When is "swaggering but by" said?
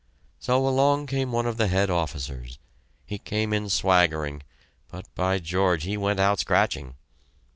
3.69-5.37